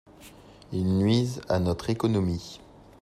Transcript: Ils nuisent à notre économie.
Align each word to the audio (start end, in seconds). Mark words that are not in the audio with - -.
Ils 0.71 0.97
nuisent 0.97 1.41
à 1.47 1.59
notre 1.59 1.91
économie. 1.91 2.59